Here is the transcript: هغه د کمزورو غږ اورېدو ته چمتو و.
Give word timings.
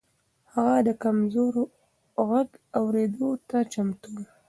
هغه 0.53 0.75
د 0.87 0.89
کمزورو 1.03 1.63
غږ 2.29 2.49
اورېدو 2.79 3.29
ته 3.49 3.57
چمتو 3.73 4.09
و. 4.15 4.17